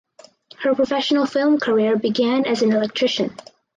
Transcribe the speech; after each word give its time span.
Her 0.57 0.73
professional 0.73 1.27
film 1.27 1.59
career 1.59 1.95
began 1.95 2.47
as 2.47 2.63
an 2.63 2.73
electrician. 2.73 3.37